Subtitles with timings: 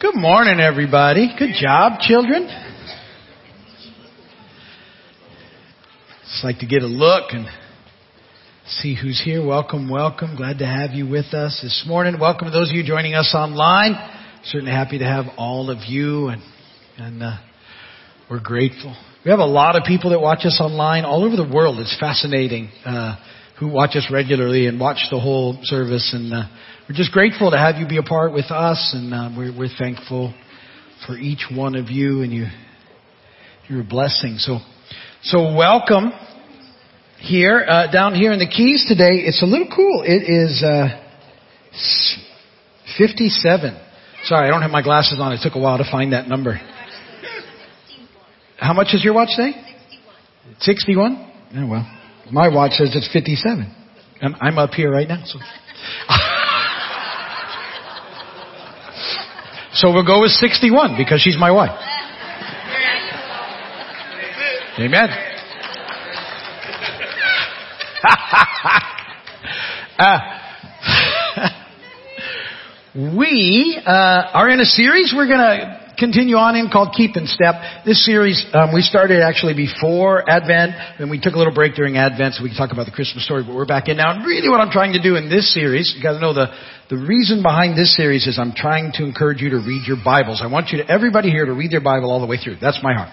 [0.00, 1.34] Good morning, everybody.
[1.36, 2.46] Good job, children.
[6.22, 7.48] Just like to get a look and
[8.68, 9.44] see who's here.
[9.44, 10.36] Welcome, welcome.
[10.36, 12.14] Glad to have you with us this morning.
[12.20, 13.94] Welcome to those of you joining us online.
[14.44, 16.42] Certainly happy to have all of you, and
[16.96, 17.36] and uh,
[18.30, 18.96] we're grateful.
[19.24, 21.80] We have a lot of people that watch us online all over the world.
[21.80, 23.16] It's fascinating uh,
[23.58, 26.32] who watch us regularly and watch the whole service and.
[26.32, 26.42] Uh,
[26.88, 29.68] we're just grateful to have you be a part with us, and uh, we're, we're
[29.78, 30.32] thankful
[31.06, 32.46] for each one of you, and you,
[33.68, 34.36] you're blessing.
[34.38, 34.60] So,
[35.22, 36.12] so welcome
[37.18, 39.20] here uh, down here in the Keys today.
[39.20, 40.02] It's a little cool.
[40.02, 41.04] It is uh,
[42.96, 43.78] 57.
[44.24, 45.34] Sorry, I don't have my glasses on.
[45.34, 46.58] It took a while to find that number.
[48.56, 49.52] How much is your watch say?
[50.60, 51.32] 61.
[51.54, 51.97] Oh well,
[52.30, 53.74] my watch says it's 57.
[54.20, 55.38] I'm, I'm up here right now, so.
[59.78, 61.70] So we'll go with 61 because she's my wife.
[64.80, 65.08] Amen.
[69.98, 70.18] uh,
[73.16, 73.90] we uh,
[74.34, 77.84] are in a series we're going to continue on in called Keep in Step.
[77.84, 81.98] This series um, we started actually before Advent, and we took a little break during
[81.98, 83.42] Advent so we can talk about the Christmas story.
[83.44, 84.14] But we're back in now.
[84.14, 86.46] And really, what I'm trying to do in this series, you to know the
[86.88, 90.40] the reason behind this series is I'm trying to encourage you to read your Bibles.
[90.42, 92.56] I want you to everybody here to read their Bible all the way through.
[92.62, 93.12] That's my heart.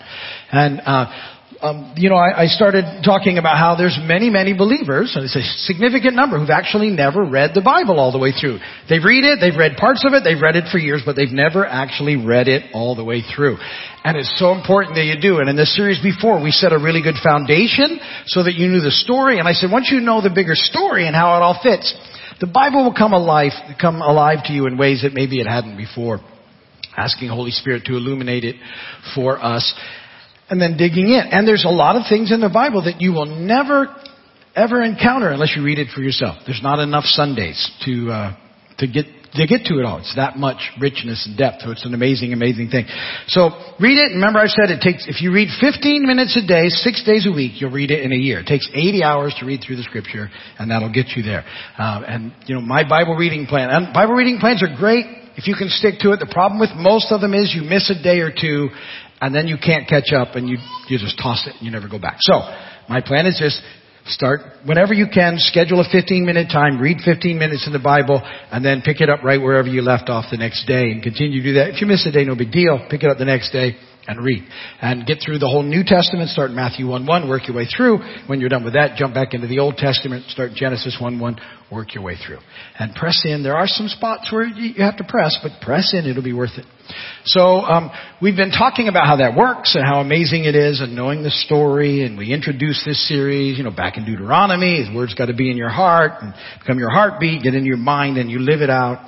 [0.52, 5.14] And uh, um, you know, I, I, started talking about how there's many, many believers,
[5.16, 8.60] and it's a significant number, who've actually never read the Bible all the way through.
[8.90, 11.32] They read it, they've read parts of it, they've read it for years, but they've
[11.32, 13.58] never actually read it all the way through.
[14.04, 15.40] And it's so important that you do.
[15.40, 18.82] And in the series before, we set a really good foundation so that you knew
[18.82, 19.40] the story.
[19.40, 21.94] And I said, once you know the bigger story and how it all fits,
[22.40, 25.78] the Bible will come alive, come alive to you in ways that maybe it hadn't
[25.78, 26.20] before.
[26.98, 28.56] Asking Holy Spirit to illuminate it
[29.16, 29.74] for us
[30.50, 31.24] and then digging in.
[31.32, 33.94] And there's a lot of things in the Bible that you will never
[34.56, 36.38] ever encounter unless you read it for yourself.
[36.46, 38.38] There's not enough Sundays to uh,
[38.80, 40.00] to get to get to it all.
[40.00, 41.62] It's that much richness and depth.
[41.62, 42.86] So it's an amazing, amazing thing.
[43.28, 44.16] So read it.
[44.16, 47.32] Remember I said it takes, if you read 15 minutes a day, six days a
[47.32, 48.40] week, you'll read it in a year.
[48.40, 51.44] It takes 80 hours to read through the scripture and that'll get you there.
[51.78, 55.48] Uh, and, you know, my Bible reading plan, and Bible reading plans are great if
[55.48, 56.20] you can stick to it.
[56.20, 58.70] The problem with most of them is you miss a day or two
[59.22, 60.58] and then you can't catch up and you,
[60.90, 62.18] you just toss it and you never go back.
[62.20, 62.34] So,
[62.88, 63.62] my plan is just
[64.08, 68.22] start whenever you can, schedule a 15 minute time, read 15 minutes in the Bible,
[68.52, 71.42] and then pick it up right wherever you left off the next day and continue
[71.42, 71.70] to do that.
[71.70, 72.86] If you miss a day, no big deal.
[72.90, 73.78] Pick it up the next day
[74.08, 74.44] and read.
[74.82, 78.00] And get through the whole New Testament, start Matthew 1 1, work your way through.
[78.28, 81.38] When you're done with that, jump back into the Old Testament, start Genesis 1 1,
[81.72, 82.40] work your way through.
[82.78, 83.44] And press in.
[83.44, 86.58] There are some spots where you have to press, but press in, it'll be worth
[86.58, 86.66] it.
[87.26, 87.90] So, um,
[88.22, 91.32] we've been talking about how that works and how amazing it is and knowing the
[91.32, 95.50] story and we introduced this series, you know, back in Deuteronomy, his words gotta be
[95.50, 98.70] in your heart and become your heartbeat, get in your mind and you live it
[98.70, 99.00] out.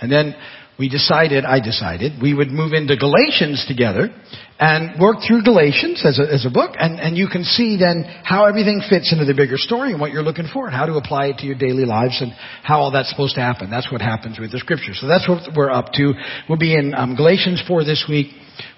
[0.00, 0.34] And then
[0.78, 4.10] we decided, I decided, we would move into Galatians together
[4.58, 8.04] and work through Galatians as a, as a book, and, and you can see then
[8.24, 10.94] how everything fits into the bigger story and what you're looking for, and how to
[10.94, 12.32] apply it to your daily lives, and
[12.62, 13.70] how all that's supposed to happen.
[13.70, 14.92] That's what happens with the Scripture.
[14.94, 16.12] So that's what we're up to.
[16.48, 18.28] We'll be in um, Galatians 4 this week.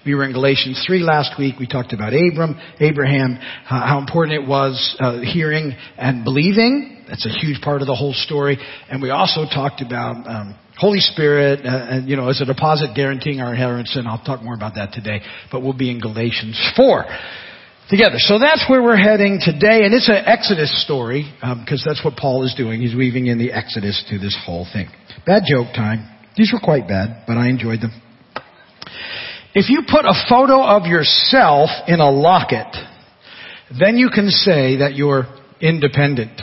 [0.05, 1.55] We were in Galatians 3 last week.
[1.59, 7.03] We talked about Abram, Abraham, uh, how important it was uh, hearing and believing.
[7.07, 8.57] That's a huge part of the whole story.
[8.89, 12.95] And we also talked about um, Holy Spirit, uh, and, you know, as a deposit
[12.95, 16.55] guaranteeing our inheritance, and I'll talk more about that today, but we'll be in Galatians
[16.77, 17.03] 4
[17.89, 18.15] together.
[18.17, 22.15] So that's where we're heading today, and it's an Exodus story, because um, that's what
[22.15, 22.79] Paul is doing.
[22.79, 24.87] He's weaving in the Exodus to this whole thing.
[25.25, 26.07] Bad joke time.
[26.37, 27.91] These were quite bad, but I enjoyed them.
[29.53, 32.73] If you put a photo of yourself in a locket,
[33.77, 35.25] then you can say that you're
[35.59, 36.39] independent.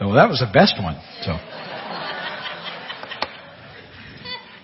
[0.00, 1.00] Well, that was the best one.
[1.22, 1.38] So.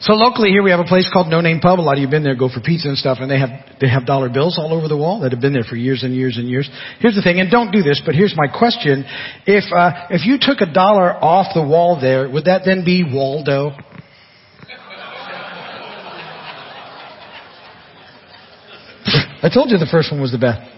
[0.03, 1.79] So locally here we have a place called No Name Pub.
[1.79, 3.51] A lot of you have been there, go for pizza and stuff, and they have
[3.81, 6.13] they have dollar bills all over the wall that have been there for years and
[6.13, 6.69] years and years.
[6.99, 9.05] Here's the thing, and don't do this, but here's my question:
[9.47, 13.05] If uh, if you took a dollar off the wall there, would that then be
[13.05, 13.71] Waldo?
[19.45, 20.69] I told you the first one was the best.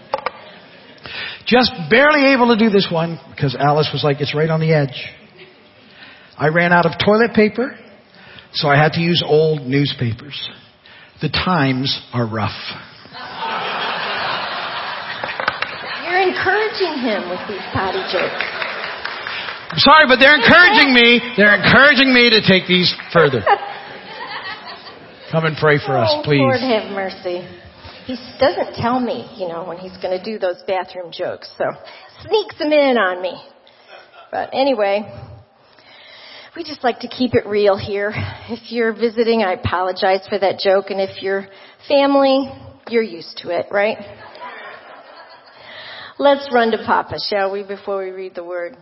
[1.45, 4.73] Just barely able to do this one because Alice was like, it's right on the
[4.73, 5.05] edge.
[6.37, 7.77] I ran out of toilet paper,
[8.53, 10.49] so I had to use old newspapers.
[11.21, 12.57] The times are rough.
[16.03, 18.43] You're encouraging him with these potty jokes.
[19.71, 21.21] I'm sorry, but they're encouraging me.
[21.37, 23.43] They're encouraging me to take these further.
[25.31, 26.39] Come and pray for us, oh, please.
[26.39, 27.47] Lord have mercy.
[28.05, 31.65] He doesn't tell me, you know, when he's going to do those bathroom jokes, so
[32.21, 33.41] sneaks them in on me.
[34.31, 35.11] But anyway,
[36.55, 38.11] we just like to keep it real here.
[38.49, 41.47] If you're visiting, I apologize for that joke, and if you're
[41.87, 42.51] family,
[42.89, 43.97] you're used to it, right?
[46.19, 48.77] Let's run to Papa, shall we, before we read the word?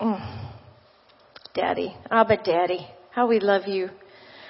[0.00, 0.50] Mm.
[1.54, 3.88] Daddy, Abba Daddy, how we love you.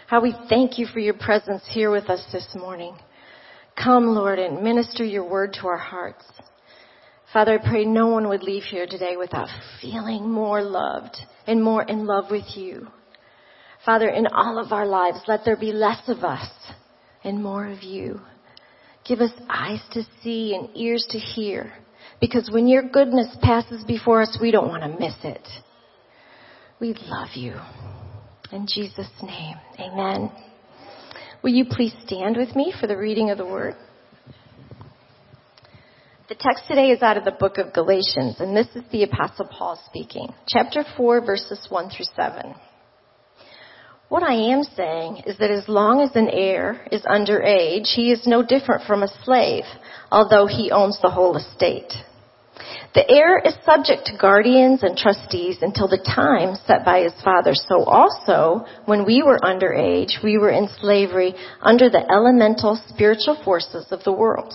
[0.06, 2.96] How we thank you for your presence here with us this morning.
[3.76, 6.24] Come, Lord, and minister your word to our hearts.
[7.32, 9.48] Father, I pray no one would leave here today without
[9.80, 11.16] feeling more loved
[11.46, 12.86] and more in love with you.
[13.84, 16.48] Father, in all of our lives, let there be less of us
[17.24, 18.20] and more of you.
[19.06, 21.72] Give us eyes to see and ears to hear
[22.20, 25.46] because when your goodness passes before us, we don't want to miss it.
[26.80, 27.56] We love you.
[28.52, 30.30] In Jesus' name, amen.
[31.44, 33.74] Will you please stand with me for the reading of the word?
[36.30, 39.44] The text today is out of the book of Galatians, and this is the Apostle
[39.48, 40.32] Paul speaking.
[40.48, 42.54] Chapter 4, verses 1 through 7.
[44.08, 48.10] What I am saying is that as long as an heir is under age, he
[48.10, 49.64] is no different from a slave,
[50.10, 51.92] although he owns the whole estate.
[52.94, 57.54] The heir is subject to guardians and trustees until the time set by his father.
[57.54, 63.40] So also, when we were under age, we were in slavery under the elemental spiritual
[63.44, 64.54] forces of the world.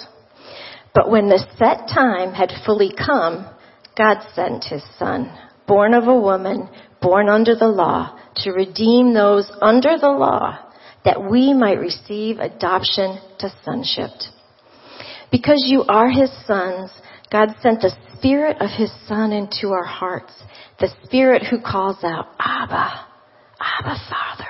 [0.94, 3.46] But when the set time had fully come,
[3.98, 5.32] God sent his son,
[5.68, 6.70] born of a woman,
[7.02, 10.58] born under the law, to redeem those under the law,
[11.04, 14.12] that we might receive adoption to sonship.
[15.32, 16.92] Because you are his sons,
[17.32, 20.34] God sent the spirit of his son into our hearts,
[20.80, 23.06] the spirit who calls out, Abba,
[23.60, 24.46] Abba Father.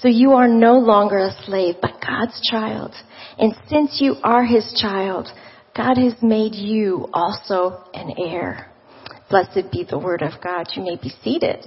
[0.00, 2.94] So you are no longer a slave, but God's child.
[3.38, 5.28] And since you are his child,
[5.76, 8.70] God has made you also an heir.
[9.28, 10.68] Blessed be the word of God.
[10.74, 11.66] You may be seated.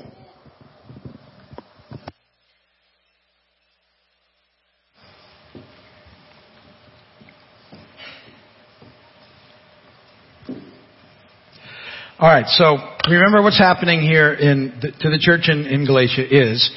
[12.23, 12.77] All right, so
[13.09, 16.71] remember what's happening here in the, to the church in, in Galatia is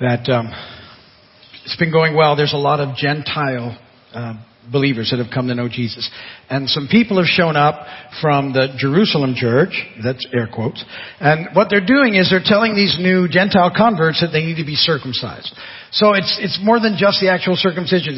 [0.00, 0.48] that um,
[1.66, 2.34] it's been going well.
[2.34, 3.78] There's a lot of Gentile
[4.14, 4.42] uh,
[4.72, 6.08] believers that have come to know Jesus.
[6.48, 7.84] And some people have shown up
[8.22, 10.82] from the Jerusalem church, that's air quotes,
[11.20, 14.64] and what they're doing is they're telling these new Gentile converts that they need to
[14.64, 15.52] be circumcised.
[15.92, 18.16] So it's, it's more than just the actual circumcision.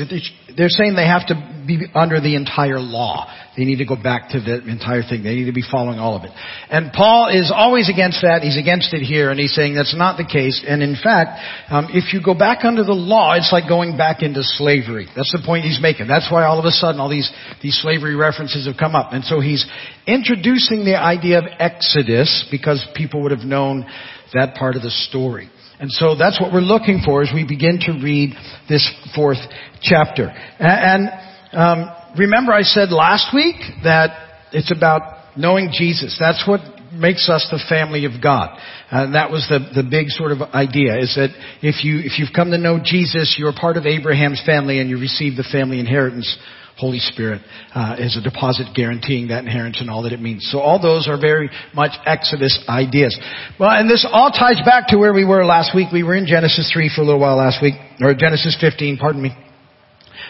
[0.57, 1.35] They're saying they have to
[1.67, 3.31] be under the entire law.
[3.57, 5.23] They need to go back to the entire thing.
[5.23, 6.31] They need to be following all of it.
[6.71, 8.41] And Paul is always against that.
[8.43, 10.65] He's against it here, and he's saying that's not the case.
[10.67, 11.39] And in fact,
[11.71, 15.07] um, if you go back under the law, it's like going back into slavery.
[15.15, 16.09] That's the point he's making.
[16.09, 17.31] That's why all of a sudden all these,
[17.63, 19.13] these slavery references have come up.
[19.13, 19.67] And so he's
[20.07, 23.87] introducing the idea of Exodus because people would have known
[24.33, 25.51] that part of the story.
[25.83, 28.35] And so that's what we're looking for as we begin to read
[28.69, 29.41] this fourth
[29.81, 30.33] chapter.
[30.61, 31.11] And,
[31.53, 34.11] um, remember I said last week that
[34.53, 36.17] it's about knowing Jesus.
[36.21, 36.61] That's what
[36.93, 38.57] makes us the family of God.
[38.93, 41.31] And that was the, the big sort of idea is that
[41.63, 44.99] if you, if you've come to know Jesus, you're part of Abraham's family and you
[44.99, 46.39] receive the family inheritance
[46.79, 47.43] Holy Spirit
[47.75, 50.49] uh, is a deposit guaranteeing that inheritance and all that it means.
[50.51, 53.19] So all those are very much Exodus ideas.
[53.61, 55.89] Well, and this all ties back to where we were last week.
[55.93, 59.23] We were in Genesis 3 for a little while last week, or Genesis 15, pardon
[59.23, 59.31] me,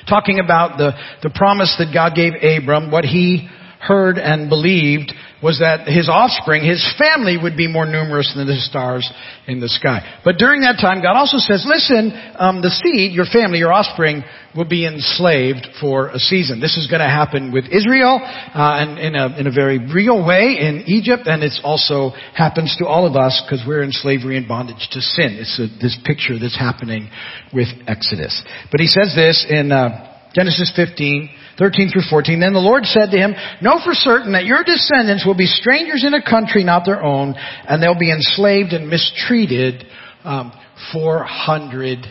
[0.09, 3.49] talking about the, the promise that God gave Abram, what he
[3.83, 5.13] heard and believed
[5.43, 9.03] was that his offspring, his family would be more numerous than the stars
[9.49, 9.99] in the sky.
[10.25, 14.23] But during that time, God also says, listen, um, the seed, your family, your offspring,
[14.55, 16.61] will be enslaved for a season.
[16.61, 20.25] This is going to happen with Israel, uh, and in a, in a very real
[20.25, 24.37] way in Egypt, and it also happens to all of us because we're in slavery
[24.37, 25.43] and bondage to sin.
[25.43, 27.11] It's a, this picture that's happening
[27.53, 28.31] with Exodus.
[28.71, 32.41] But he says this in uh, Genesis 15, 13 through 14.
[32.41, 36.05] Then the Lord said to him, Know for certain that your descendants will be strangers
[36.05, 39.85] in a country not their own, and they'll be enslaved and mistreated
[40.25, 40.53] um,
[40.93, 42.07] 400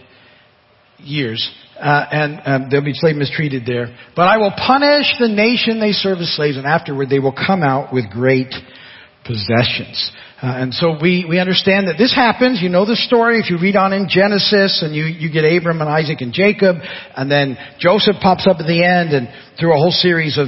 [0.99, 1.49] years.
[1.79, 3.97] Uh, and um, they'll be slave mistreated there.
[4.15, 7.63] But I will punish the nation they serve as slaves, and afterward they will come
[7.63, 8.53] out with great
[9.25, 10.11] possessions.
[10.41, 12.61] Uh, and so we, we understand that this happens.
[12.61, 13.39] You know the story.
[13.39, 16.77] If you read on in Genesis and you, you get Abram and Isaac and Jacob
[17.15, 20.47] and then Joseph pops up at the end and through a whole series of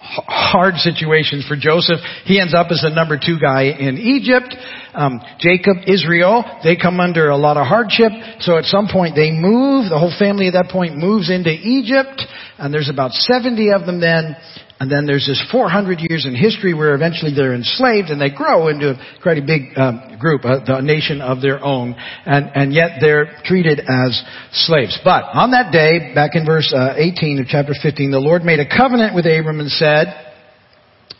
[0.00, 1.98] hard situations for Joseph.
[2.24, 4.54] He ends up as the number two guy in Egypt.
[4.94, 8.10] Um, Jacob, Israel, they come under a lot of hardship.
[8.40, 9.90] So at some point they move.
[9.90, 12.22] The whole family at that point moves into Egypt,
[12.58, 14.36] and there's about 70 of them then.
[14.80, 18.68] And then there's this 400 years in history where eventually they're enslaved and they grow
[18.68, 22.98] into quite a big um, group, a, a nation of their own, and, and yet
[23.00, 24.96] they're treated as slaves.
[25.02, 28.60] But on that day, back in verse uh, 18 of chapter 15, the Lord made
[28.60, 30.26] a covenant with Abram and said,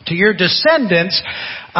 [0.07, 1.21] to your descendants,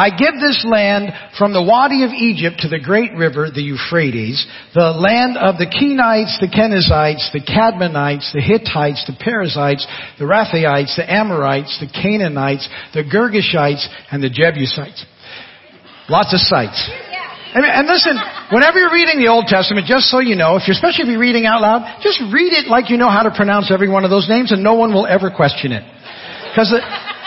[0.00, 4.40] I give this land from the Wadi of Egypt to the great river, the Euphrates,
[4.72, 9.84] the land of the Kenites, the Kenizzites, the Cadmonites, the Hittites, the Perizzites,
[10.16, 12.64] the Rephaites, the Amorites, the Canaanites,
[12.96, 15.04] the Girgashites, and the Jebusites.
[16.08, 16.80] Lots of sites.
[17.52, 18.16] And, and listen,
[18.56, 21.20] whenever you're reading the Old Testament, just so you know, if you're, especially if you're
[21.20, 24.10] reading out loud, just read it like you know how to pronounce every one of
[24.10, 25.84] those names and no one will ever question it.
[26.48, 26.72] Because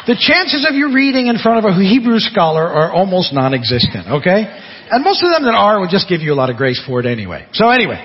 [0.05, 4.43] the chances of you reading in front of a Hebrew scholar are almost non-existent, okay?
[4.91, 7.00] And most of them that are will just give you a lot of grace for
[7.00, 7.48] it anyway.
[7.53, 8.03] So anyway,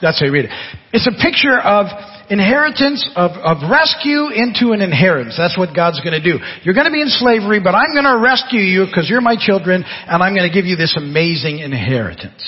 [0.00, 0.52] that's how you read it.
[0.92, 1.86] It's a picture of
[2.30, 5.34] inheritance, of, of rescue into an inheritance.
[5.36, 6.38] That's what God's going to do.
[6.62, 9.36] You're going to be in slavery, but I'm going to rescue you because you're my
[9.38, 12.42] children, and I'm going to give you this amazing inheritance.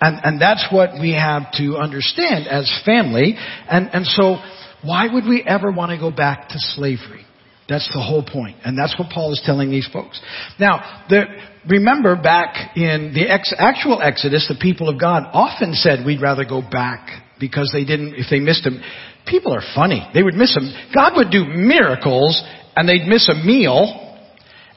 [0.00, 3.36] And, and that's what we have to understand as family.
[3.70, 4.36] And, and so,
[4.82, 7.23] why would we ever want to go back to slavery?
[7.68, 8.56] That's the whole point.
[8.64, 10.20] And that's what Paul is telling these folks.
[10.60, 11.24] Now, the,
[11.68, 16.44] remember back in the ex, actual Exodus, the people of God often said we'd rather
[16.44, 18.82] go back because they didn't, if they missed him.
[19.26, 20.06] People are funny.
[20.12, 20.72] They would miss him.
[20.94, 22.42] God would do miracles
[22.76, 24.18] and they'd miss a meal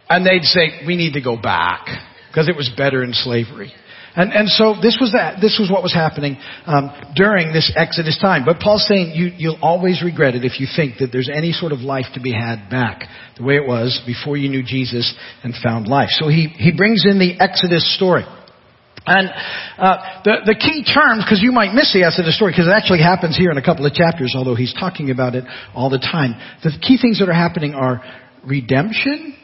[0.09, 1.87] and they'd say, we need to go back
[2.29, 3.73] because it was better in slavery.
[4.17, 8.17] And, and so this was that, this was what was happening um, during this Exodus
[8.19, 8.45] time.
[8.45, 11.71] But Paul's saying you, you'll always regret it if you think that there's any sort
[11.71, 13.05] of life to be had back
[13.37, 16.09] the way it was before you knew Jesus and found life.
[16.17, 18.25] So he, he brings in the Exodus story.
[19.05, 19.29] And
[19.77, 22.99] uh, the the key terms, because you might miss the Exodus story, because it actually
[22.99, 26.35] happens here in a couple of chapters, although he's talking about it all the time.
[26.61, 28.03] The key things that are happening are
[28.43, 29.37] redemption,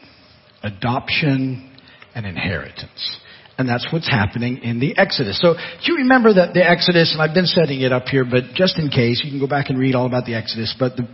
[0.62, 1.70] adoption,
[2.14, 3.20] and inheritance.
[3.56, 5.40] And that's what's happening in the Exodus.
[5.40, 8.78] So, you remember that the Exodus, and I've been setting it up here, but just
[8.78, 11.06] in case, you can go back and read all about the Exodus, but the,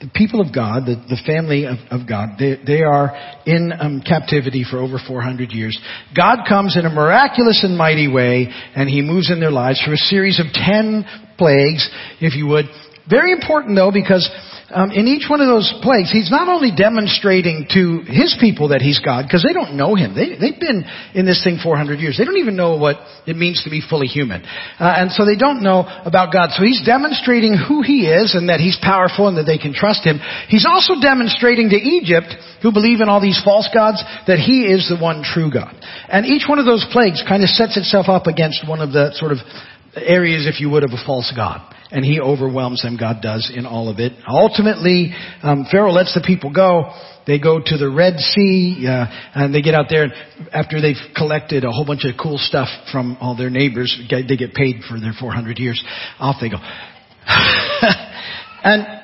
[0.00, 3.10] the people of God, the, the family of, of, God, they, they are
[3.46, 5.78] in um, captivity for over 400 years.
[6.16, 8.46] God comes in a miraculous and mighty way,
[8.76, 11.04] and He moves in their lives through a series of 10
[11.38, 11.88] plagues,
[12.20, 12.66] if you would.
[13.08, 14.28] Very important though, because
[14.72, 18.80] um, in each one of those plagues, he's not only demonstrating to his people that
[18.80, 20.14] he's God, because they don't know him.
[20.14, 22.16] They, they've been in this thing 400 years.
[22.16, 24.42] They don't even know what it means to be fully human.
[24.42, 26.56] Uh, and so they don't know about God.
[26.56, 30.06] So he's demonstrating who he is and that he's powerful and that they can trust
[30.06, 30.18] him.
[30.48, 32.32] He's also demonstrating to Egypt,
[32.62, 35.76] who believe in all these false gods, that he is the one true God.
[36.08, 39.12] And each one of those plagues kind of sets itself up against one of the
[39.20, 39.38] sort of
[39.94, 41.60] areas, if you would, of a false God
[41.92, 42.96] and he overwhelms them.
[42.98, 44.12] God does in all of it.
[44.26, 46.90] Ultimately, um, Pharaoh lets the people go.
[47.26, 50.04] They go to the Red Sea, uh, and they get out there.
[50.04, 50.12] And
[50.52, 54.54] after they've collected a whole bunch of cool stuff from all their neighbors, they get
[54.54, 55.82] paid for their 400 years.
[56.18, 56.56] Off they go.
[58.64, 59.02] and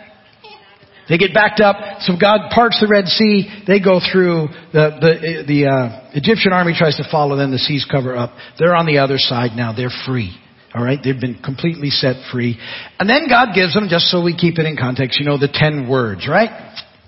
[1.09, 2.01] they get backed up.
[2.01, 3.65] So God parts the Red Sea.
[3.67, 4.49] They go through.
[4.73, 7.51] The the the uh, Egyptian army tries to follow them.
[7.51, 8.33] The seas cover up.
[8.59, 9.73] They're on the other side now.
[9.73, 10.37] They're free.
[10.79, 12.57] All right, they've been completely set free.
[13.01, 15.51] And then God gives them, just so we keep it in context, you know, the
[15.51, 16.55] ten words, right?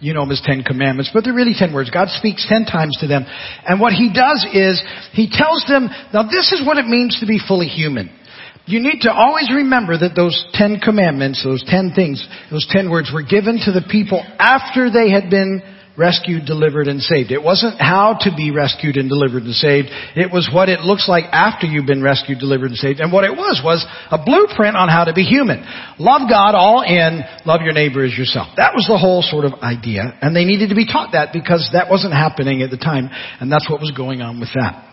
[0.00, 1.88] You know them as ten commandments, but they're really ten words.
[1.88, 3.22] God speaks ten times to them.
[3.62, 7.26] And what He does is, He tells them, now this is what it means to
[7.26, 8.10] be fully human.
[8.66, 13.12] You need to always remember that those ten commandments, those ten things, those ten words
[13.14, 15.62] were given to the people after they had been
[16.00, 17.30] rescued, delivered, and saved.
[17.30, 19.88] It wasn't how to be rescued and delivered and saved.
[20.16, 23.00] It was what it looks like after you've been rescued, delivered, and saved.
[23.00, 25.60] And what it was was a blueprint on how to be human.
[25.98, 28.48] Love God all in, love your neighbor as yourself.
[28.56, 30.16] That was the whole sort of idea.
[30.22, 33.10] And they needed to be taught that because that wasn't happening at the time.
[33.38, 34.89] And that's what was going on with that.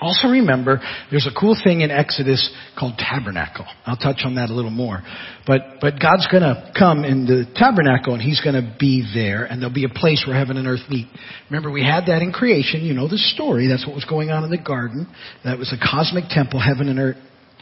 [0.00, 0.80] Also remember,
[1.10, 3.66] there's a cool thing in Exodus called tabernacle.
[3.84, 5.02] I'll touch on that a little more.
[5.46, 9.74] But, but God's gonna come in the tabernacle and He's gonna be there and there'll
[9.74, 11.06] be a place where heaven and earth meet.
[11.50, 12.82] Remember we had that in creation.
[12.82, 13.68] You know the story.
[13.68, 15.06] That's what was going on in the garden.
[15.44, 16.60] That was a cosmic temple.
[16.60, 17.16] Heaven and earth,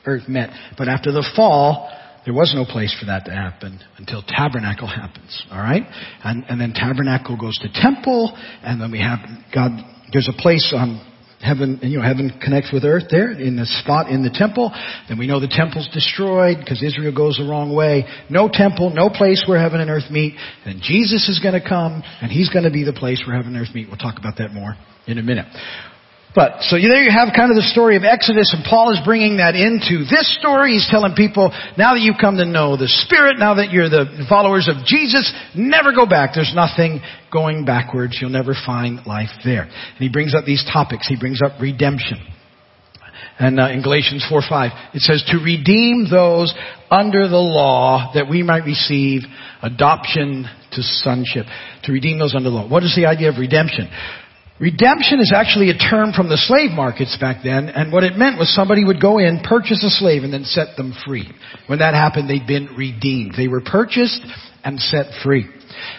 [0.06, 0.50] earth met.
[0.78, 1.90] But after the fall,
[2.24, 5.42] there was no place for that to happen until tabernacle happens.
[5.50, 5.82] Alright?
[6.22, 9.18] And, and then tabernacle goes to temple and then we have
[9.54, 9.70] God,
[10.12, 11.07] there's a place on
[11.40, 14.72] Heaven, you know, heaven connects with earth there in the spot in the temple.
[15.08, 18.06] Then we know the temple's destroyed because Israel goes the wrong way.
[18.28, 20.34] No temple, no place where heaven and earth meet.
[20.64, 23.54] And Jesus is going to come and he's going to be the place where heaven
[23.54, 23.86] and earth meet.
[23.86, 24.76] We'll talk about that more
[25.06, 25.46] in a minute.
[26.34, 29.38] But, so there you have kind of the story of Exodus and Paul is bringing
[29.38, 30.74] that into this story.
[30.74, 34.26] He's telling people, now that you've come to know the Spirit, now that you're the
[34.28, 36.32] followers of Jesus, never go back.
[36.34, 37.00] There's nothing
[37.32, 38.18] going backwards.
[38.20, 39.62] You'll never find life there.
[39.64, 41.08] And he brings up these topics.
[41.08, 42.20] He brings up redemption.
[43.38, 46.52] And uh, in Galatians 4 5, it says, to redeem those
[46.90, 49.22] under the law that we might receive
[49.62, 51.46] adoption to sonship.
[51.84, 52.68] To redeem those under the law.
[52.68, 53.88] What is the idea of redemption?
[54.60, 58.38] Redemption is actually a term from the slave markets back then, and what it meant
[58.38, 61.30] was somebody would go in, purchase a slave, and then set them free.
[61.68, 63.34] When that happened, they'd been redeemed.
[63.36, 64.20] They were purchased
[64.64, 65.46] and set free.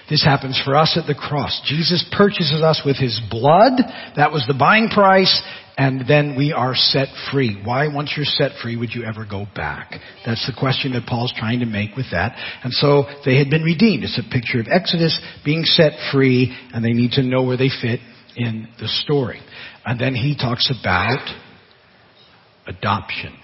[0.10, 1.62] This happens for us at the cross.
[1.66, 3.80] Jesus purchases us with His blood.
[4.18, 5.42] That was the buying price.
[5.78, 7.58] And then we are set free.
[7.64, 9.94] Why, once you're set free, would you ever go back?
[10.26, 12.36] That's the question that Paul's trying to make with that.
[12.66, 14.04] And so they had been redeemed.
[14.04, 17.70] It's a picture of Exodus being set free, and they need to know where they
[17.70, 18.02] fit
[18.40, 19.42] in the story.
[19.86, 21.28] And then he talks about
[22.66, 23.38] adoption.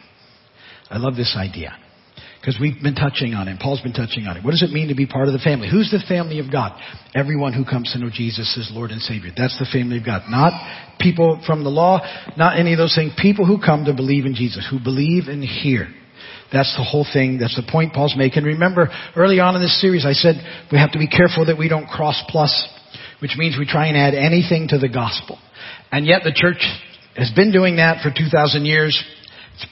[0.90, 1.76] I love this idea.
[2.40, 3.60] Because we've been touching on it.
[3.60, 4.46] Paul's been touching on it.
[4.46, 5.68] What does it mean to be part of the family?
[5.68, 6.80] Who's the family of God?
[7.16, 9.32] Everyone who comes to know Jesus as Lord and Savior.
[9.36, 10.30] That's the family of God.
[10.30, 10.54] Not
[11.00, 12.00] people from the law,
[12.38, 13.14] not any of those things.
[13.18, 15.88] People who come to believe in Jesus, who believe and hear.
[16.54, 17.40] That's the whole thing.
[17.40, 18.44] That's the point Paul's making.
[18.44, 20.36] Remember, early on in this series, I said
[20.72, 22.54] we have to be careful that we don't cross plus
[23.26, 25.40] which means we try and add anything to the gospel.
[25.92, 26.62] And yet the church
[27.18, 28.94] has been doing that for 2,000 years.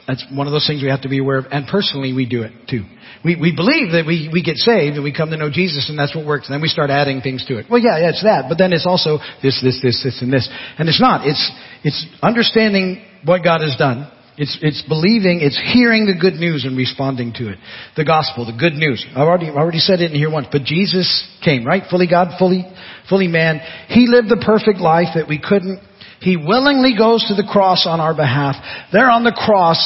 [0.07, 1.45] That's one of those things we have to be aware of.
[1.51, 2.81] And personally, we do it too.
[3.23, 5.99] We, we believe that we, we get saved and we come to know Jesus and
[5.99, 6.47] that's what works.
[6.47, 7.67] And then we start adding things to it.
[7.69, 8.49] Well, yeah, yeah, it's that.
[8.49, 10.49] But then it's also this, this, this, this, and this.
[10.79, 11.27] And it's not.
[11.27, 11.51] It's,
[11.83, 16.75] it's understanding what God has done it's, it's believing, it's hearing the good news and
[16.75, 17.59] responding to it.
[17.95, 19.05] The gospel, the good news.
[19.11, 21.05] I've already, I've already said it in here once, but Jesus
[21.45, 21.83] came, right?
[21.89, 22.65] Fully God, fully,
[23.09, 23.61] fully man.
[23.89, 25.79] He lived the perfect life that we couldn't.
[26.19, 28.55] He willingly goes to the cross on our behalf.
[28.91, 29.77] There on the cross,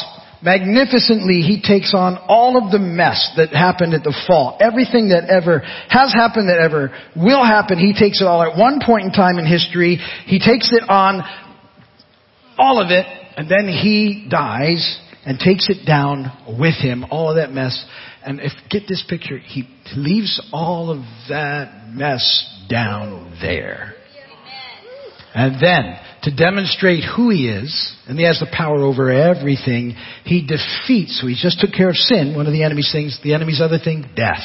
[0.41, 4.55] magnificently, He takes on all of the mess that happened at the fall.
[4.61, 8.79] Everything that ever has happened, that ever will happen, He takes it all at one
[8.79, 9.99] point in time in history.
[10.25, 11.19] He takes it on
[12.57, 17.35] all of it and then he dies and takes it down with him, all of
[17.35, 17.85] that mess.
[18.25, 23.93] And if, get this picture, he leaves all of that mess down there.
[25.35, 30.41] And then, to demonstrate who he is, and he has the power over everything, he
[30.41, 33.61] defeats, so he just took care of sin, one of the enemy's things, the enemy's
[33.61, 34.41] other thing, death.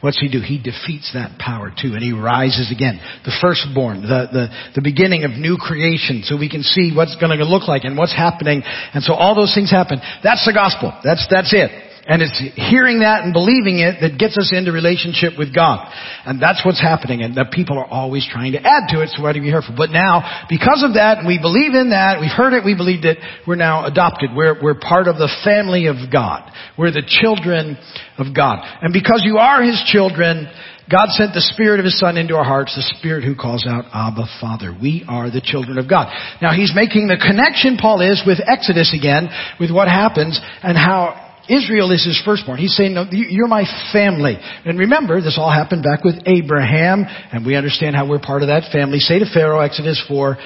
[0.00, 0.40] What's he do?
[0.40, 3.00] He defeats that power too, and he rises again.
[3.24, 4.44] The firstborn, the, the,
[4.76, 7.98] the beginning of new creation, so we can see what's going to look like and
[7.98, 8.62] what's happening.
[8.64, 10.00] And so all those things happen.
[10.24, 10.96] That's the gospel.
[11.04, 11.89] That's, that's it.
[12.06, 15.84] And it's hearing that and believing it that gets us into relationship with God.
[16.24, 17.22] And that's what's happening.
[17.22, 19.74] And that people are always trying to add to it, so why do we careful?
[19.76, 23.18] But now, because of that, we believe in that, we've heard it, we believed it,
[23.46, 24.30] we're now adopted.
[24.34, 26.50] We're, we're part of the family of God.
[26.78, 27.76] We're the children
[28.16, 28.64] of God.
[28.80, 30.48] And because you are His children,
[30.90, 33.84] God sent the Spirit of His Son into our hearts, the Spirit who calls out,
[33.94, 34.74] Abba, Father.
[34.74, 36.10] We are the children of God.
[36.42, 39.28] Now He's making the connection, Paul is, with Exodus again,
[39.60, 42.58] with what happens and how Israel is his firstborn.
[42.58, 44.38] He's saying, no, you're my family.
[44.38, 48.48] And remember, this all happened back with Abraham, and we understand how we're part of
[48.48, 49.00] that family.
[49.00, 50.36] Say to Pharaoh, Exodus 4,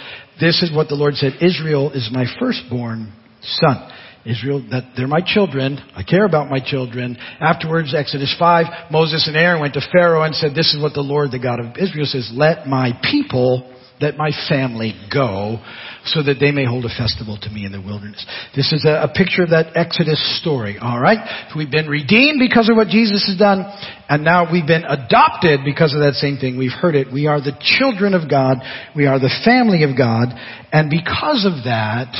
[0.40, 3.12] this is what the Lord said, Israel is my firstborn
[3.42, 3.90] son.
[4.24, 5.78] Israel, that they're my children.
[5.94, 7.18] I care about my children.
[7.40, 11.02] Afterwards, Exodus 5, Moses and Aaron went to Pharaoh and said, this is what the
[11.02, 15.62] Lord, the God of Israel says, let my people let my family go
[16.04, 18.24] so that they may hold a festival to me in the wilderness.
[18.54, 21.18] This is a, a picture of that Exodus story, alright?
[21.56, 23.64] We've been redeemed because of what Jesus has done,
[24.08, 26.58] and now we've been adopted because of that same thing.
[26.58, 27.12] We've heard it.
[27.12, 28.58] We are the children of God.
[28.96, 30.34] We are the family of God,
[30.72, 32.10] and because of that,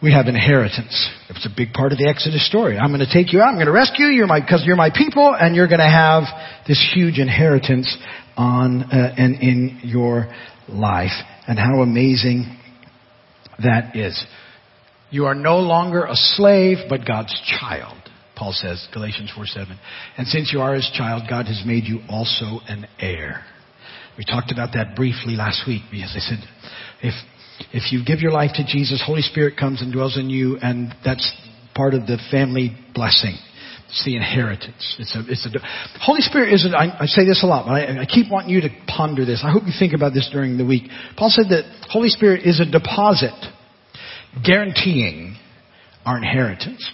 [0.00, 0.94] we have inheritance.
[1.28, 2.78] It's a big part of the Exodus story.
[2.78, 3.48] I'm going to take you out.
[3.48, 4.26] I'm going to rescue you.
[4.30, 6.22] Because you're my people, and you're going to have
[6.68, 7.90] this huge inheritance
[8.38, 10.32] on uh, and in your
[10.68, 11.12] life.
[11.46, 12.56] And how amazing
[13.62, 14.24] that is.
[15.10, 17.96] You are no longer a slave, but God's child.
[18.36, 19.78] Paul says, Galatians 4 7.
[20.16, 23.44] And since you are his child, God has made you also an heir.
[24.16, 26.38] We talked about that briefly last week because I said,
[27.02, 27.14] if
[27.72, 30.94] if you give your life to Jesus, Holy Spirit comes and dwells in you, and
[31.04, 31.28] that's
[31.74, 33.36] part of the family blessing.
[33.88, 34.96] It's the inheritance.
[34.98, 38.02] It's a, it's a, Holy Spirit isn't, I, I say this a lot, but I,
[38.02, 39.40] I keep wanting you to ponder this.
[39.42, 40.90] I hope you think about this during the week.
[41.16, 43.32] Paul said that Holy Spirit is a deposit
[44.44, 45.36] guaranteeing
[46.04, 46.90] our inheritance.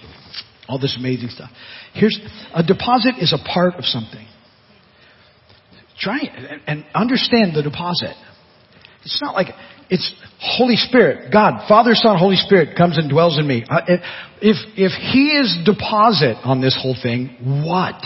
[0.69, 1.51] All this amazing stuff.
[1.95, 2.19] Here's,
[2.55, 4.27] a deposit is a part of something.
[5.99, 6.21] Try
[6.67, 8.15] and understand the deposit.
[9.05, 9.49] It's not like
[9.91, 13.65] it's Holy Spirit, God, Father, Son, Holy Spirit comes and dwells in me.
[13.69, 13.81] Uh,
[14.41, 18.03] if, if He is deposit on this whole thing, what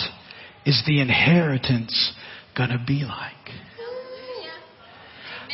[0.64, 2.12] is the inheritance
[2.56, 3.32] gonna be like?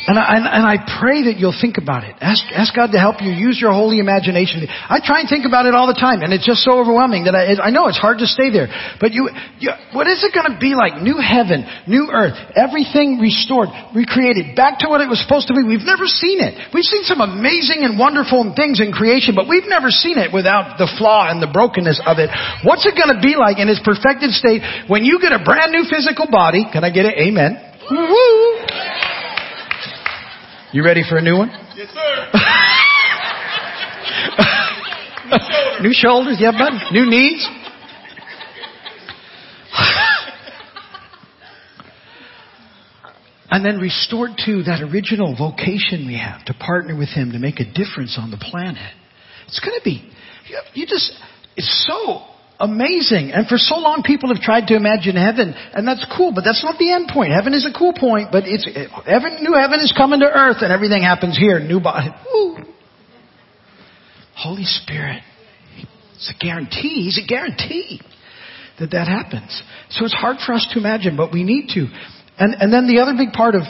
[0.05, 2.13] And I, and I pray that you'll think about it.
[2.21, 4.61] Ask, ask God to help you use your holy imagination.
[4.69, 7.33] I try and think about it all the time, and it's just so overwhelming that
[7.33, 8.69] I, I know it's hard to stay there.
[9.01, 11.01] But you, you what is it going to be like?
[11.01, 15.65] New heaven, new earth, everything restored, recreated, back to what it was supposed to be.
[15.65, 16.53] We've never seen it.
[16.69, 20.77] We've seen some amazing and wonderful things in creation, but we've never seen it without
[20.77, 22.29] the flaw and the brokenness of it.
[22.61, 25.73] What's it going to be like in its perfected state when you get a brand
[25.73, 26.69] new physical body?
[26.69, 27.17] Can I get it?
[27.17, 27.57] Amen.
[27.89, 28.94] Woo-hoo.
[30.75, 31.47] You ready for a new one?
[31.77, 32.27] Yes, sir.
[35.81, 36.73] new shoulders, yeah, bud.
[36.91, 37.47] New knees.
[43.51, 47.61] and then restored to that original vocation we have to partner with Him to make
[47.61, 48.93] a difference on the planet.
[49.47, 50.11] It's going to be,
[50.73, 51.13] you just,
[51.55, 52.25] it's so
[52.59, 53.31] amazing.
[53.31, 56.63] And for so long people have tried to imagine heaven, and that's cool, but that's
[56.63, 57.31] not the end point.
[57.31, 58.65] Heaven is a cool point, but it's,
[59.05, 61.59] heaven, new heaven is coming to earth and everything happens here.
[61.59, 62.09] New body.
[62.33, 62.57] Woo.
[64.35, 65.21] Holy Spirit.
[66.15, 67.05] It's a guarantee.
[67.05, 68.01] He's a guarantee
[68.79, 69.61] that that happens.
[69.89, 71.87] So it's hard for us to imagine, but we need to.
[72.37, 73.63] And, and then the other big part of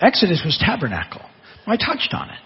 [0.00, 1.22] Exodus was tabernacle.
[1.66, 2.38] I touched on it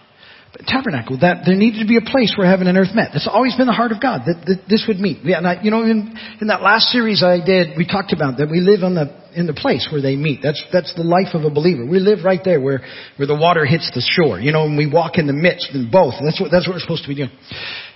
[0.67, 3.11] tabernacle, that there needed to be a place where heaven and earth met.
[3.11, 5.19] That's always been the heart of God, that, that this would meet.
[5.23, 8.37] Yeah, and I, you know, in, in that last series I did, we talked about
[8.37, 10.39] that we live on the, in the place where they meet.
[10.41, 11.85] That's, that's the life of a believer.
[11.85, 12.81] We live right there where,
[13.17, 15.91] where the water hits the shore, you know, and we walk in the midst in
[15.91, 16.15] both.
[16.23, 17.35] That's what, that's what we're supposed to be doing.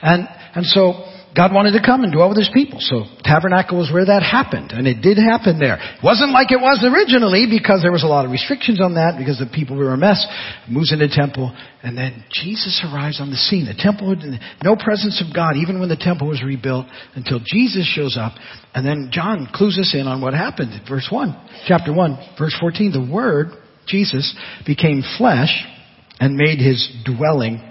[0.02, 2.80] And, and so, God wanted to come and dwell with His people.
[2.82, 4.72] So tabernacle was where that happened.
[4.72, 5.78] And it did happen there.
[5.78, 9.16] It wasn't like it was originally because there was a lot of restrictions on that
[9.18, 10.26] because the people were a mess.
[10.68, 11.54] Moves into temple.
[11.84, 13.66] And then Jesus arrives on the scene.
[13.66, 14.18] The temple,
[14.64, 18.34] no presence of God even when the temple was rebuilt until Jesus shows up.
[18.74, 20.74] And then John clues us in on what happened.
[20.90, 21.36] Verse 1,
[21.68, 22.92] chapter 1, verse 14.
[22.92, 23.54] The Word,
[23.86, 24.34] Jesus,
[24.66, 25.54] became flesh
[26.20, 27.62] and made His dwelling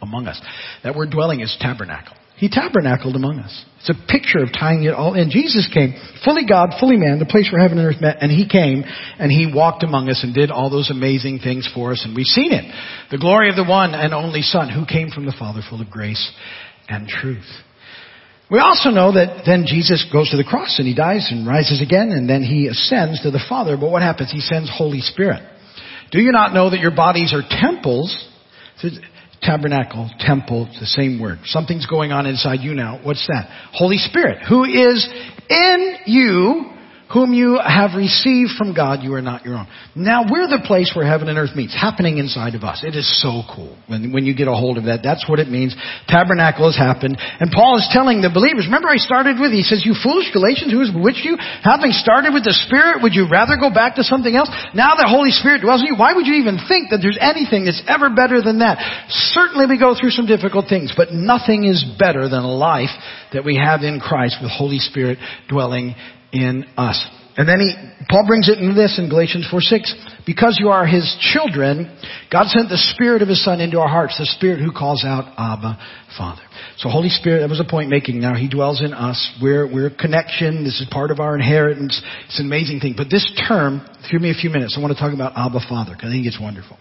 [0.00, 0.40] among us.
[0.84, 2.14] That word dwelling is tabernacle.
[2.36, 3.64] He tabernacled among us.
[3.80, 5.30] It's a picture of tying it all in.
[5.30, 8.46] Jesus came, fully God, fully man, the place where heaven and earth met, and He
[8.46, 8.84] came
[9.18, 12.26] and He walked among us and did all those amazing things for us, and we've
[12.26, 12.64] seen it.
[13.10, 15.88] The glory of the one and only Son who came from the Father full of
[15.88, 16.30] grace
[16.88, 17.48] and truth.
[18.50, 21.80] We also know that then Jesus goes to the cross and He dies and rises
[21.80, 24.30] again and then He ascends to the Father, but what happens?
[24.30, 25.42] He sends Holy Spirit.
[26.12, 28.12] Do you not know that your bodies are temples?
[29.42, 31.38] Tabernacle, temple, the same word.
[31.44, 33.00] Something's going on inside you now.
[33.02, 33.48] What's that?
[33.72, 35.08] Holy Spirit, who is
[35.48, 36.75] in you
[37.12, 39.70] whom you have received from God, you are not your own.
[39.94, 42.82] Now we're the place where heaven and earth meets, happening inside of us.
[42.82, 45.06] It is so cool when, when you get a hold of that.
[45.06, 45.70] That's what it means.
[46.10, 47.14] Tabernacle has happened.
[47.20, 50.74] And Paul is telling the believers, remember I started with, he says, you foolish Galatians,
[50.74, 51.38] who has bewitched you?
[51.38, 54.50] Having started with the Spirit, would you rather go back to something else?
[54.74, 57.70] Now the Holy Spirit dwells in you, why would you even think that there's anything
[57.70, 58.82] that's ever better than that?
[59.30, 62.90] Certainly we go through some difficult things, but nothing is better than a life
[63.32, 65.94] that we have in Christ with Holy Spirit dwelling
[66.32, 67.04] in us.
[67.36, 67.74] And then he,
[68.08, 69.94] Paul brings it in this in Galatians 4 6.
[70.24, 71.86] Because you are his children,
[72.32, 75.26] God sent the Spirit of his Son into our hearts, the Spirit who calls out,
[75.36, 75.78] Abba,
[76.16, 76.42] Father.
[76.78, 78.20] So Holy Spirit, that was a point making.
[78.20, 79.20] Now he dwells in us.
[79.40, 80.64] We're, we're a connection.
[80.64, 82.00] This is part of our inheritance.
[82.26, 82.94] It's an amazing thing.
[82.96, 84.74] But this term, give me a few minutes.
[84.76, 86.78] I want to talk about Abba, Father, because I think it's wonderful.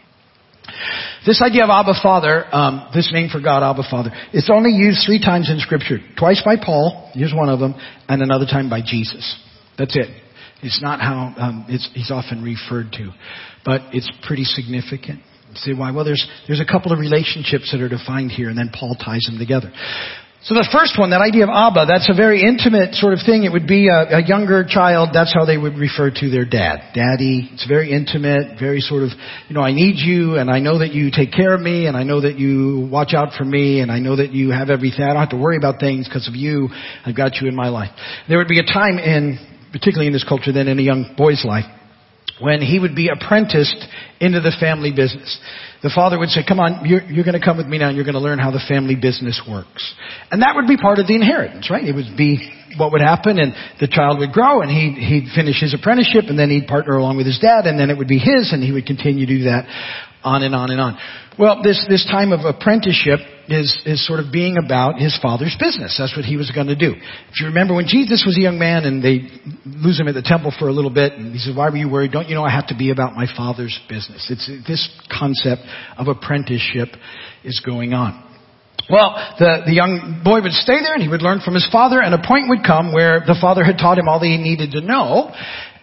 [1.25, 5.03] This idea of Abba Father, um, this name for God, Abba Father, it's only used
[5.07, 5.97] three times in Scripture.
[6.19, 7.73] Twice by Paul, here's one of them,
[8.07, 9.25] and another time by Jesus.
[9.77, 10.07] That's it.
[10.61, 13.11] It's not how um, it's, he's often referred to,
[13.65, 15.19] but it's pretty significant.
[15.49, 15.91] You say why?
[15.91, 19.25] Well, there's there's a couple of relationships that are defined here, and then Paul ties
[19.25, 19.71] them together.
[20.45, 23.49] So the first one, that idea of Abba, that's a very intimate sort of thing.
[23.49, 26.93] It would be a, a, younger child, that's how they would refer to their dad.
[26.93, 29.09] Daddy, it's very intimate, very sort of,
[29.49, 31.97] you know, I need you, and I know that you take care of me, and
[31.97, 35.01] I know that you watch out for me, and I know that you have everything.
[35.01, 36.69] I don't have to worry about things because of you.
[37.03, 37.89] I've got you in my life.
[38.29, 41.43] There would be a time in, particularly in this culture then in a young boy's
[41.43, 41.65] life,
[42.39, 43.85] when he would be apprenticed
[44.19, 45.39] into the family business.
[45.83, 47.95] The father would say, come on, you're, you're going to come with me now and
[47.95, 49.93] you're going to learn how the family business works.
[50.31, 51.83] And that would be part of the inheritance, right?
[51.83, 55.61] It would be what would happen and the child would grow and he'd, he'd finish
[55.61, 58.19] his apprenticeship and then he'd partner along with his dad and then it would be
[58.19, 59.63] his and he would continue to do that
[60.23, 60.97] on and on and on.
[61.39, 65.95] Well, this, this time of apprenticeship is, is sort of being about his father's business.
[65.97, 66.93] That's what he was going to do.
[66.93, 69.27] If you remember when Jesus was a young man and they
[69.65, 71.89] lose him at the temple for a little bit and he says, why were you
[71.89, 72.11] worried?
[72.11, 74.27] Don't you know I have to be about my father's business?
[74.29, 75.63] It's this concept
[75.97, 76.89] of apprenticeship
[77.43, 78.21] is going on.
[78.89, 82.01] Well, the, the young boy would stay there and he would learn from his father
[82.01, 84.71] and a point would come where the father had taught him all that he needed
[84.71, 85.33] to know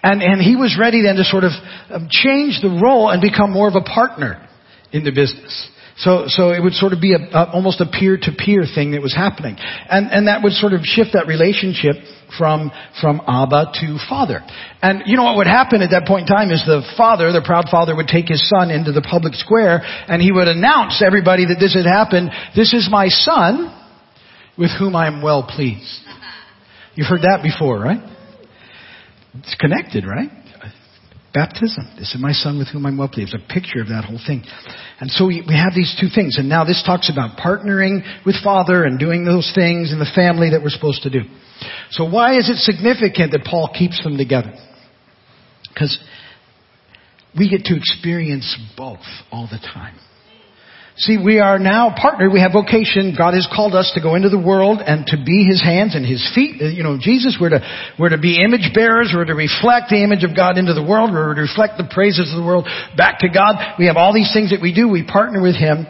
[0.03, 1.53] and, and he was ready then to sort of
[1.91, 4.47] um, change the role and become more of a partner
[4.93, 5.71] in the business.
[6.03, 9.15] So, so it would sort of be a, a, almost a peer-to-peer thing that was
[9.15, 9.55] happening.
[9.57, 11.95] And, and that would sort of shift that relationship
[12.37, 14.43] from, from Abba to father.
[14.83, 17.45] And you know what would happen at that point in time is the father, the
[17.45, 19.79] proud father would take his son into the public square
[20.11, 22.31] and he would announce to everybody that this had happened.
[22.57, 23.71] This is my son
[24.59, 26.03] with whom I am well pleased.
[26.95, 28.03] You've heard that before, right?
[29.39, 30.42] It's connected, right?
[31.35, 31.89] Baptism.
[31.99, 33.35] This is my son with whom I'm well pleased.
[33.35, 34.45] A picture of that whole thing.
[35.01, 36.37] And so we, we have these two things.
[36.39, 40.51] And now this talks about partnering with Father and doing those things in the family
[40.51, 41.21] that we're supposed to do.
[41.91, 44.53] So why is it significant that Paul keeps them together?
[45.73, 45.99] Because
[47.39, 49.97] we get to experience both all the time.
[50.97, 52.33] See, we are now partnered.
[52.33, 53.15] We have vocation.
[53.17, 56.05] God has called us to go into the world and to be His hands and
[56.05, 56.61] His feet.
[56.61, 57.61] Uh, you know, Jesus, we're to,
[57.99, 59.11] we're to be image bearers.
[59.15, 61.11] We're to reflect the image of God into the world.
[61.13, 63.57] We're to reflect the praises of the world back to God.
[63.79, 64.87] We have all these things that we do.
[64.87, 65.87] We partner with Him.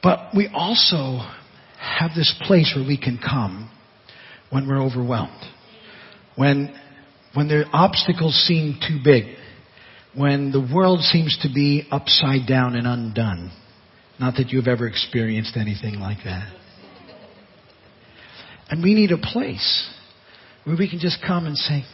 [0.00, 1.18] But we also
[1.80, 3.68] have this place where we can come
[4.50, 5.42] when we're overwhelmed.
[6.36, 6.72] When,
[7.34, 9.24] when the obstacles seem too big.
[10.14, 13.50] When the world seems to be upside down and undone
[14.18, 16.52] not that you've ever experienced anything like that.
[18.70, 19.88] And we need a place
[20.64, 21.84] where we can just come and say,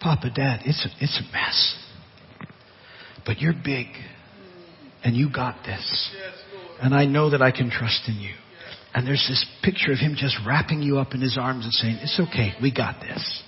[0.00, 1.76] Papa, Dad, it's a, it's a mess.
[3.24, 3.86] But you're big.
[5.04, 6.14] And you got this.
[6.80, 8.32] And I know that I can trust in you.
[8.92, 11.98] And there's this picture of him just wrapping you up in his arms and saying,
[12.02, 13.42] it's okay, we got this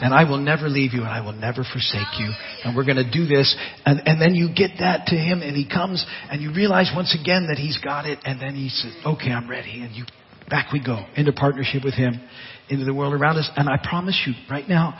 [0.00, 2.30] and I will never leave you and I will never forsake you.
[2.64, 3.54] And we're going to do this.
[3.84, 7.16] And, and then you get that to him and he comes and you realize once
[7.20, 8.18] again that he's got it.
[8.24, 9.82] And then he says, okay, I'm ready.
[9.82, 10.04] And you,
[10.48, 12.20] back we go into partnership with him,
[12.68, 13.50] into the world around us.
[13.56, 14.98] And I promise you right now,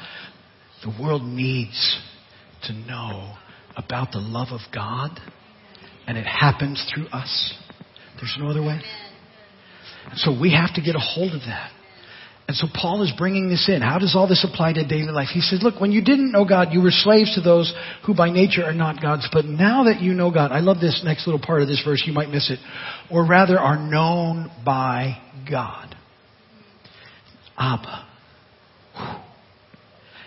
[0.84, 2.00] the world needs
[2.64, 3.34] to know
[3.76, 5.18] about the love of God
[6.06, 7.54] and it happens through us.
[8.16, 8.80] There's no other way.
[10.16, 11.70] So we have to get a hold of that.
[12.50, 13.80] And so Paul is bringing this in.
[13.80, 15.28] How does all this apply to daily life?
[15.32, 17.72] He says, look, when you didn't know God, you were slaves to those
[18.04, 19.28] who by nature are not God's.
[19.32, 22.02] But now that you know God, I love this next little part of this verse,
[22.04, 22.58] you might miss it.
[23.08, 25.94] Or rather are known by God.
[27.56, 28.08] Abba.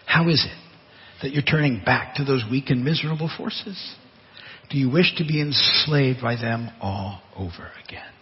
[0.06, 3.96] How is it that you're turning back to those weak and miserable forces?
[4.70, 8.13] Do you wish to be enslaved by them all over again?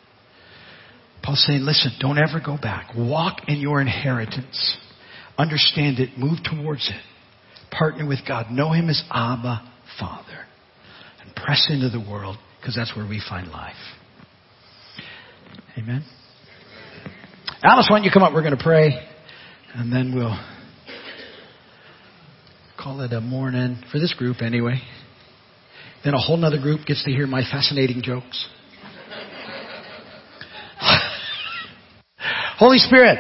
[1.32, 2.90] Paul's saying, listen, don't ever go back.
[2.94, 4.78] Walk in your inheritance.
[5.38, 6.18] Understand it.
[6.18, 7.02] Move towards it.
[7.74, 8.52] Partner with God.
[8.52, 9.62] Know Him as Abba,
[9.98, 10.46] Father.
[11.22, 13.78] And press into the world because that's where we find life.
[15.78, 16.04] Amen.
[17.64, 18.34] Alice, why don't you come up?
[18.34, 18.90] We're going to pray.
[19.74, 20.38] And then we'll
[22.78, 24.82] call it a morning for this group anyway.
[26.04, 28.50] Then a whole nother group gets to hear my fascinating jokes.
[32.62, 33.18] Holy Spirit,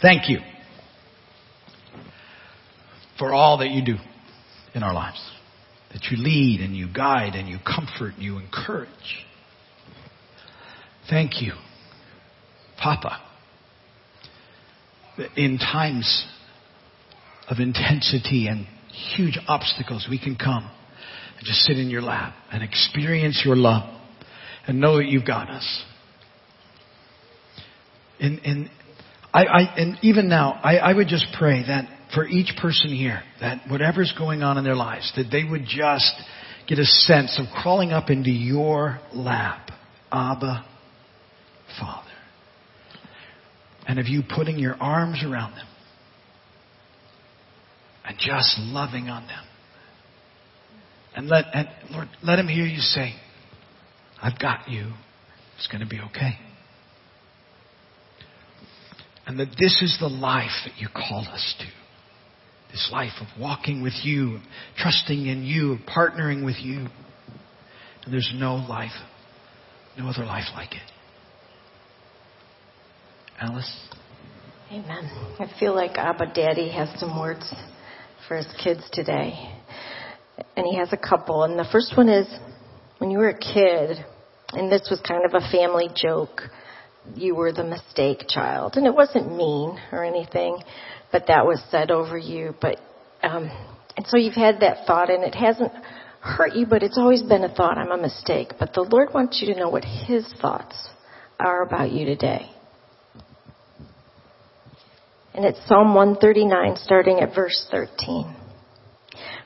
[0.00, 0.38] thank you
[3.18, 3.96] for all that you do
[4.72, 5.20] in our lives.
[5.92, 9.26] That you lead and you guide and you comfort and you encourage.
[11.10, 11.54] Thank you,
[12.80, 13.20] Papa.
[15.36, 16.24] In times
[17.48, 18.64] of intensity and
[19.16, 20.70] huge obstacles, we can come
[21.36, 23.92] and just sit in your lap and experience your love
[24.68, 25.82] and know that you've got us.
[28.22, 28.70] And, and,
[29.34, 33.22] I, I, and even now, I, I would just pray that for each person here,
[33.40, 36.12] that whatever's going on in their lives, that they would just
[36.68, 39.70] get a sense of crawling up into your lap,
[40.12, 40.64] Abba,
[41.80, 42.08] Father.
[43.88, 45.66] And of you putting your arms around them
[48.04, 49.44] and just loving on them.
[51.16, 53.14] And let, and Lord, let them hear you say,
[54.22, 54.92] I've got you.
[55.56, 56.38] It's going to be okay.
[59.26, 61.66] And that this is the life that you call us to.
[62.72, 64.40] This life of walking with you,
[64.76, 66.86] trusting in you, partnering with you.
[68.04, 68.90] And there's no life,
[69.98, 70.92] no other life like it.
[73.40, 73.88] Alice?
[74.70, 75.36] Amen.
[75.38, 77.52] I feel like Abba Daddy has some words
[78.26, 79.34] for his kids today.
[80.56, 81.44] And he has a couple.
[81.44, 82.26] And the first one is
[82.98, 84.04] when you were a kid,
[84.52, 86.42] and this was kind of a family joke,
[87.14, 88.76] you were the mistake child.
[88.76, 90.62] And it wasn't mean or anything,
[91.10, 92.54] but that was said over you.
[92.60, 92.78] But,
[93.22, 93.50] um,
[93.96, 95.72] and so you've had that thought, and it hasn't
[96.20, 98.54] hurt you, but it's always been a thought, I'm a mistake.
[98.58, 100.76] But the Lord wants you to know what His thoughts
[101.38, 102.50] are about you today.
[105.34, 108.36] And it's Psalm 139, starting at verse 13.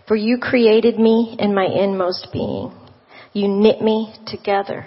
[0.09, 2.73] For you created me in my inmost being.
[3.33, 4.87] You knit me together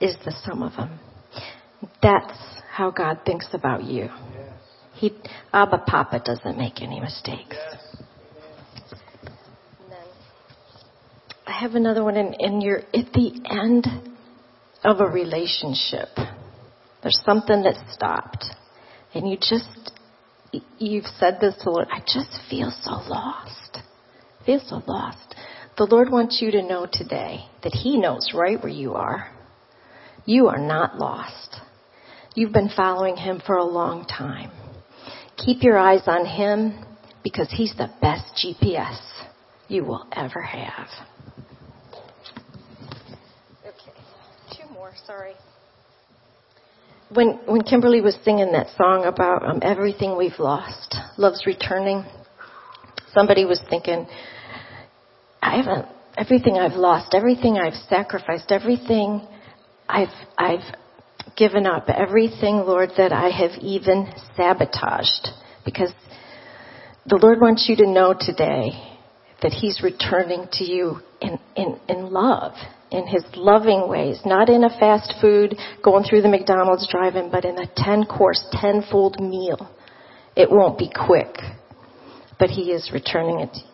[0.00, 0.98] is the sum of them.
[2.02, 2.38] That's
[2.70, 4.08] how God thinks about you.
[4.94, 5.16] He,
[5.52, 7.56] Abba Papa doesn't make any mistakes.
[11.46, 13.86] I have another one, and, and you're at the end
[14.84, 16.08] of a relationship.
[17.02, 18.44] There's something that stopped,
[19.14, 19.92] and you just,
[20.78, 23.78] you've said this to the Lord, I just feel so lost.
[24.40, 25.34] I feel so lost.
[25.76, 29.30] The Lord wants you to know today that He knows right where you are.
[30.26, 31.56] You are not lost.
[32.34, 34.50] You've been following Him for a long time.
[35.36, 36.84] Keep your eyes on Him
[37.24, 38.98] because He's the best GPS
[39.68, 40.88] you will ever have.
[43.66, 43.98] Okay,
[44.52, 45.34] two more, sorry.
[47.12, 52.04] When, when Kimberly was singing that song about um, everything we've lost, love's returning,
[53.12, 54.06] somebody was thinking,
[55.42, 59.26] I haven't, everything I've lost, everything I've sacrificed, everything
[59.90, 60.76] I've, I've
[61.36, 65.28] given up, everything, Lord, that I have even sabotaged.
[65.64, 65.92] Because
[67.06, 68.70] the Lord wants you to know today
[69.42, 72.52] that He's returning to you in, in, in love,
[72.90, 77.44] in His loving ways, not in a fast food going through the McDonald's drive-in, but
[77.44, 79.70] in a 10 course, tenfold meal.
[80.36, 81.34] It won't be quick,
[82.38, 83.66] but He is returning it to you.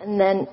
[0.00, 0.46] And then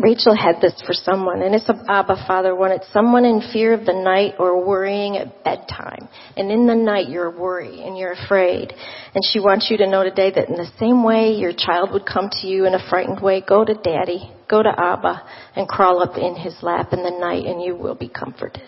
[0.00, 2.72] Rachel had this for someone, and it's a Abba Father one.
[2.72, 6.08] It's someone in fear of the night or worrying at bedtime.
[6.38, 8.72] And in the night, you're worried and you're afraid.
[9.14, 12.06] And she wants you to know today that in the same way your child would
[12.06, 15.22] come to you in a frightened way, go to Daddy, go to Abba,
[15.54, 18.62] and crawl up in his lap in the night, and you will be comforted.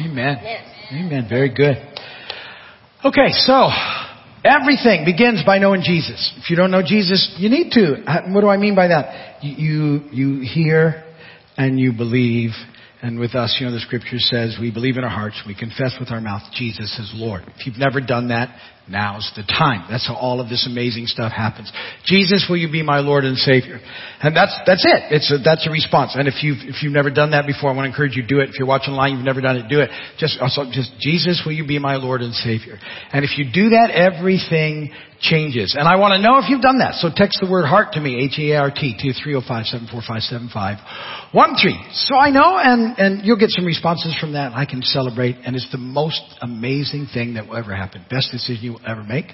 [0.00, 0.38] Amen.
[0.38, 0.64] Amen.
[0.92, 1.26] Amen.
[1.28, 1.76] Very good.
[3.04, 3.68] Okay, so
[4.46, 6.32] Everything begins by knowing Jesus.
[6.38, 8.04] If you don't know Jesus, you need to.
[8.28, 9.42] What do I mean by that?
[9.42, 11.04] You, you hear
[11.56, 12.50] and you believe.
[13.02, 15.96] And with us, you know, the scripture says we believe in our hearts, we confess
[15.98, 17.42] with our mouth Jesus is Lord.
[17.56, 18.56] If you've never done that,
[18.88, 19.84] Now's the time.
[19.90, 21.72] That's how all of this amazing stuff happens.
[22.04, 23.80] Jesus, will you be my Lord and Savior?
[24.22, 25.10] And that's, that's it.
[25.10, 26.14] It's a, that's a response.
[26.14, 28.28] And if you've, if you've never done that before, I want to encourage you to
[28.28, 28.48] do it.
[28.48, 29.90] If you're watching online, you've never done it, do it.
[30.18, 32.78] Just, also, just, Jesus, will you be my Lord and Savior?
[33.12, 35.76] And if you do that, everything changes.
[35.78, 36.94] And I want to know if you've done that.
[36.94, 42.06] So text the word heart to me, H-E-A-R-T, to 305-745-7513.
[42.06, 44.52] So I know, and, and you'll get some responses from that.
[44.54, 48.04] I can celebrate, and it's the most amazing thing that will ever happen.
[48.10, 49.26] Best decision you will ever make.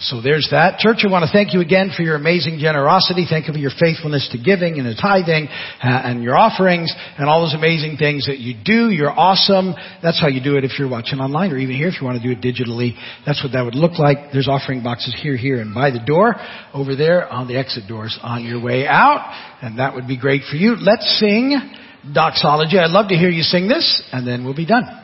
[0.00, 0.78] So there's that.
[0.78, 3.26] Church, I want to thank you again for your amazing generosity.
[3.28, 7.28] Thank you for your faithfulness to giving and the tithing uh, and your offerings and
[7.28, 8.90] all those amazing things that you do.
[8.90, 9.74] You're awesome.
[10.02, 12.20] That's how you do it if you're watching online or even here if you want
[12.20, 12.94] to do it digitally.
[13.26, 14.32] That's what that would look like.
[14.32, 16.34] There's offering boxes here, here, and by the door
[16.72, 19.22] over there on the exit doors on your way out.
[19.62, 20.76] And that would be great for you.
[20.76, 21.58] Let's sing
[22.12, 22.78] doxology.
[22.78, 25.03] I'd love to hear you sing this and then we'll be done.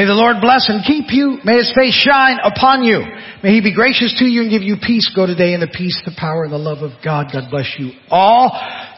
[0.00, 1.44] May the Lord bless and keep you.
[1.44, 3.04] May His face shine upon you.
[3.44, 5.12] May He be gracious to you and give you peace.
[5.12, 7.28] Go today in the peace, the power, and the love of God.
[7.28, 8.48] God bless you all.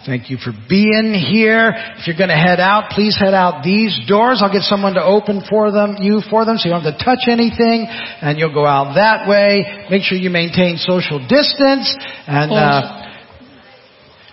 [0.06, 1.74] Thank you for being here.
[1.98, 4.46] If you're going to head out, please head out these doors.
[4.46, 7.02] I'll get someone to open for them, you for them, so you don't have to
[7.02, 9.66] touch anything, and you'll go out that way.
[9.90, 11.98] Make sure you maintain social distance,
[12.30, 13.10] and uh,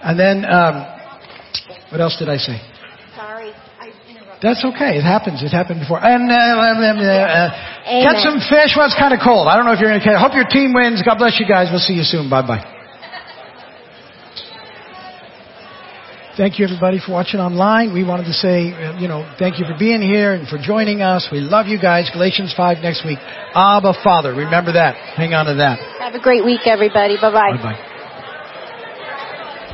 [0.05, 0.86] and then um,
[1.89, 2.61] what else did I say?
[4.42, 4.64] Sorry, I interrupted.
[4.64, 4.98] That's okay.
[4.98, 5.44] It happens.
[5.44, 6.00] It happened before.
[6.00, 8.76] And uh, uh, uh, uh, catch some fish.
[8.76, 9.48] Well, it's kind of cold.
[9.48, 10.16] I don't know if you're going to catch.
[10.16, 11.04] Hope your team wins.
[11.04, 11.68] God bless you guys.
[11.72, 12.30] We'll see you soon.
[12.30, 12.64] Bye bye.
[16.40, 17.92] Thank you everybody for watching online.
[17.92, 21.02] We wanted to say, uh, you know, thank you for being here and for joining
[21.02, 21.28] us.
[21.32, 22.10] We love you guys.
[22.14, 23.20] Galatians 5 next week.
[23.54, 24.32] Abba Father.
[24.32, 24.96] Remember that.
[25.20, 25.80] Hang on to that.
[26.00, 27.18] Have a great week, everybody.
[27.20, 27.52] Bye bye.
[27.58, 27.80] Bye bye.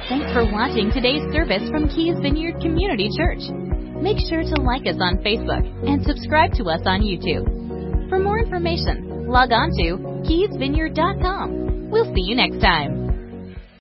[0.09, 3.41] Thanks for watching today's service from Keys Vineyard Community Church.
[4.01, 8.09] Make sure to like us on Facebook and subscribe to us on YouTube.
[8.09, 11.89] For more information, log on to keysvineyard.com.
[11.89, 13.04] We'll see you next time.